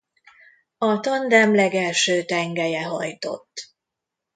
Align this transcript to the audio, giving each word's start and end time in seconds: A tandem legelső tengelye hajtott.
A 0.77 0.99
tandem 0.99 1.55
legelső 1.55 2.23
tengelye 2.25 2.81
hajtott. 2.83 3.73